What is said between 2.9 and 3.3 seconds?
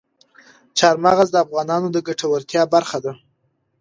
ده.